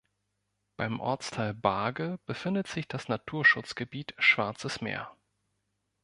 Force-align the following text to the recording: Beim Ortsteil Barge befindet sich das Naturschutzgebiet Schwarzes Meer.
Beim 0.77 0.99
Ortsteil 0.99 1.53
Barge 1.53 2.17
befindet 2.25 2.65
sich 2.65 2.87
das 2.87 3.07
Naturschutzgebiet 3.07 4.15
Schwarzes 4.17 4.81
Meer. 4.81 5.15